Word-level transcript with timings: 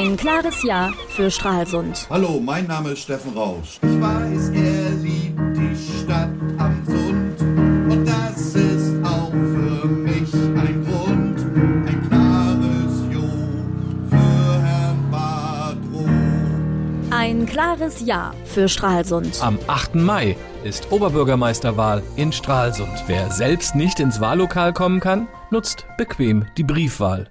Ein 0.00 0.16
klares 0.16 0.62
Ja 0.62 0.92
für 1.08 1.28
Stralsund. 1.28 2.06
Hallo, 2.08 2.38
mein 2.38 2.68
Name 2.68 2.90
ist 2.90 3.00
Steffen 3.00 3.36
Rausch. 3.36 3.80
Ich 3.82 4.00
weiß, 4.00 4.50
er 4.50 4.90
liebt 4.90 5.56
die 5.56 5.74
Stadt 5.74 6.30
am 6.56 6.84
Sund. 6.86 7.40
Und 7.90 8.06
das 8.06 8.54
ist 8.54 9.04
auch 9.04 9.32
für 9.32 9.88
mich 9.88 10.32
ein 10.32 10.86
Grund. 10.86 11.40
Ein 11.88 12.08
klares 12.08 13.12
Jo 13.12 13.28
für 14.08 14.62
Herrn 14.62 15.10
Badro. 15.10 16.08
Ein 17.10 17.44
klares 17.44 18.00
Ja 18.06 18.32
für 18.44 18.68
Stralsund. 18.68 19.42
Am 19.42 19.58
8. 19.66 19.96
Mai 19.96 20.36
ist 20.62 20.92
Oberbürgermeisterwahl 20.92 22.04
in 22.14 22.30
Stralsund. 22.30 23.02
Wer 23.08 23.32
selbst 23.32 23.74
nicht 23.74 23.98
ins 23.98 24.20
Wahllokal 24.20 24.72
kommen 24.72 25.00
kann, 25.00 25.26
nutzt 25.50 25.86
bequem 25.96 26.46
die 26.56 26.62
Briefwahl. 26.62 27.28